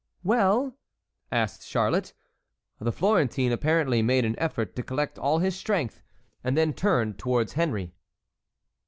[0.23, 0.79] "Well?"
[1.31, 2.15] asked Charlotte.
[2.79, 6.01] The Florentine apparently made an effort to collect all his strength,
[6.43, 7.93] and then turned towards Henry.